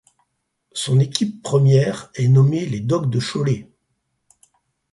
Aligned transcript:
Son 0.71 0.99
équipe 0.99 1.43
première 1.43 2.09
est 2.15 2.27
nommée 2.27 2.65
les 2.65 2.79
Dogs 2.79 3.11
de 3.11 3.19
Cholet. 3.19 3.69